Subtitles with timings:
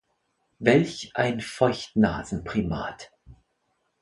[0.57, 3.11] Welch ein Feuchtnasenprimat!